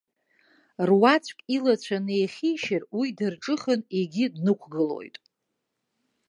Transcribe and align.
Руаӡәк 0.89 1.39
илацәа 1.55 1.97
неихьишьыр, 2.05 2.83
уи 2.97 3.07
дырҿыхан 3.17 3.81
егьи 3.97 4.25
днықәгылоит. 4.33 5.15